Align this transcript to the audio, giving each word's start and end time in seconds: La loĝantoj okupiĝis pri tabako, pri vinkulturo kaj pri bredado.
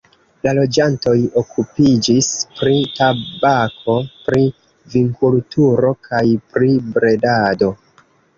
La 0.45 0.51
loĝantoj 0.59 1.11
okupiĝis 1.41 2.29
pri 2.61 2.77
tabako, 2.95 3.99
pri 4.29 4.49
vinkulturo 4.95 5.93
kaj 6.09 6.25
pri 6.57 6.73
bredado. 6.99 7.71